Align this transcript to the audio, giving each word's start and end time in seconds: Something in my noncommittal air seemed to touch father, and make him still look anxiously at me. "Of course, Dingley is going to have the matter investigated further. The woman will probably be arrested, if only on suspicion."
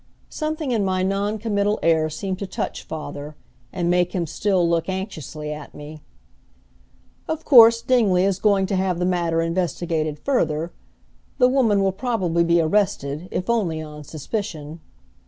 Something 0.29 0.71
in 0.71 0.83
my 0.83 1.03
noncommittal 1.03 1.77
air 1.83 2.09
seemed 2.09 2.39
to 2.39 2.47
touch 2.47 2.81
father, 2.81 3.35
and 3.71 3.87
make 3.87 4.13
him 4.13 4.25
still 4.25 4.67
look 4.67 4.89
anxiously 4.89 5.53
at 5.53 5.75
me. 5.75 6.01
"Of 7.27 7.45
course, 7.45 7.83
Dingley 7.83 8.23
is 8.25 8.39
going 8.39 8.65
to 8.65 8.75
have 8.75 8.97
the 8.97 9.05
matter 9.05 9.43
investigated 9.43 10.17
further. 10.17 10.71
The 11.37 11.49
woman 11.49 11.83
will 11.83 11.91
probably 11.91 12.43
be 12.43 12.59
arrested, 12.59 13.27
if 13.29 13.47
only 13.47 13.79
on 13.79 14.03
suspicion." 14.03 14.79